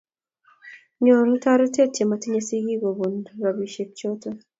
[1.03, 4.29] Nyoru toretet che matinye sikiik kobun ropisiek choto